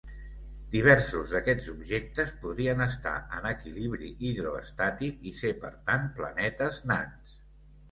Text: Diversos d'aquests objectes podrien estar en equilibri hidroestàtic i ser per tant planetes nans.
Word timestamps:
Diversos 0.75 1.33
d'aquests 1.33 1.67
objectes 1.73 2.31
podrien 2.45 2.81
estar 2.87 3.13
en 3.41 3.45
equilibri 3.51 4.11
hidroestàtic 4.31 5.23
i 5.33 5.37
ser 5.43 5.55
per 5.63 5.73
tant 5.93 6.11
planetes 6.19 6.83
nans. 6.95 7.41